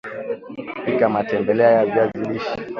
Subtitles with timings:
[0.85, 2.59] Pika matembele ya viazi lishe